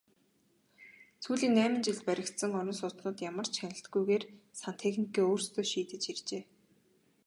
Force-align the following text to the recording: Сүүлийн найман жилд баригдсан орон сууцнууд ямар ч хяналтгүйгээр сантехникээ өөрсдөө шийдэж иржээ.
Сүүлийн 1.23 1.53
найман 1.57 1.83
жилд 1.85 2.03
баригдсан 2.09 2.51
орон 2.59 2.77
сууцнууд 2.81 3.17
ямар 3.29 3.47
ч 3.49 3.55
хяналтгүйгээр 3.61 4.23
сантехникээ 4.61 5.25
өөрсдөө 5.29 5.63
шийдэж 5.71 6.03
иржээ. 6.11 6.43